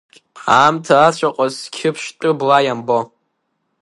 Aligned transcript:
Аамҭа 0.59 0.95
ацәаҟәа 1.07 1.45
зқьы 1.55 1.89
ԥштәы 1.95 2.29
бла 2.39 2.57
иамбо. 2.65 2.99